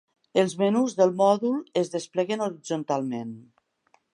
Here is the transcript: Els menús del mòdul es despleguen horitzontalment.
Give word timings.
Els 0.43 0.53
menús 0.61 0.95
del 1.01 1.13
mòdul 1.19 1.59
es 1.83 1.93
despleguen 1.97 2.45
horitzontalment. 2.47 3.33